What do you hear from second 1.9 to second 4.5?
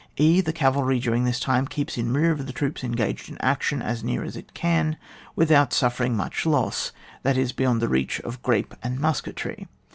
in rear of the troops engaged in action, as near as